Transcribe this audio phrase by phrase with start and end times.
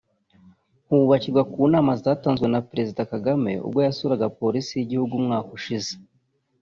[0.87, 5.93] hubakirwa ku nama zatanzwe na Perezida Kagame ubwo yasuraga Polisi y’igihugu umwaka ushize